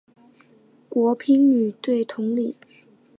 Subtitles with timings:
[0.89, 2.55] 国乒女队同理。